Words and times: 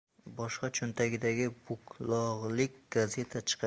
Boshqa 0.37 0.69
cho‘ntagidan 0.79 1.53
buklog‘lik 1.69 2.85
gazeta 2.99 3.45
chiqardi. 3.53 3.59